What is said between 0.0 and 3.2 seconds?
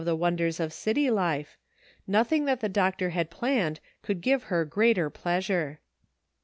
273 the wonders of city life; nothing that the doc tor